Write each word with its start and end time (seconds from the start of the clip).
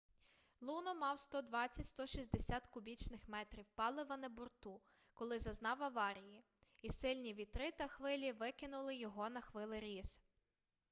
луно 0.61 0.93
мав 0.95 1.15
120-160 1.17 2.69
кубічних 2.71 3.27
метрів 3.27 3.65
палива 3.75 4.17
на 4.17 4.29
борту 4.29 4.81
коли 5.13 5.39
зазнав 5.39 5.83
аварії 5.83 6.43
і 6.81 6.89
сильні 6.89 7.33
вітри 7.33 7.71
та 7.71 7.87
хвилі 7.87 8.31
викинули 8.31 8.95
його 8.95 9.29
на 9.29 9.41
хвилеріз 9.41 10.21